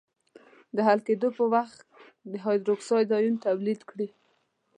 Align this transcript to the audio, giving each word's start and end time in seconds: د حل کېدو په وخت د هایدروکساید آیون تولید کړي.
د 0.75 0.77
حل 0.87 0.99
کېدو 1.07 1.27
په 1.37 1.43
وخت 1.53 1.81
د 2.31 2.33
هایدروکساید 2.43 3.09
آیون 3.17 3.35
تولید 3.45 3.79
کړي. 3.89 4.07